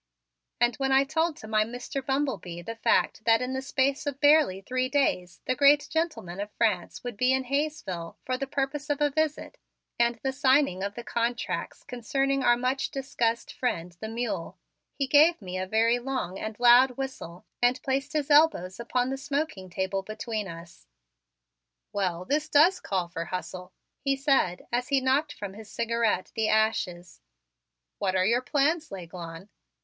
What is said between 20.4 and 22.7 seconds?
us. "Well, this